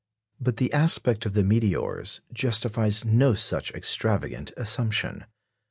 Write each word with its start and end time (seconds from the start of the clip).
But 0.39 0.57
the 0.57 0.73
aspect 0.73 1.27
of 1.27 1.33
the 1.35 1.43
meteors 1.43 2.21
justifies 2.33 3.05
no 3.05 3.35
such 3.35 3.71
extravagant 3.75 4.51
assumption. 4.57 5.25